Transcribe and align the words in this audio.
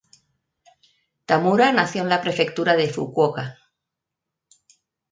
Tamura 1.27 1.71
nació 1.73 2.01
en 2.01 2.09
la 2.09 2.21
Prefectura 2.23 2.75
de 2.75 2.89
Fukuoka. 2.89 3.59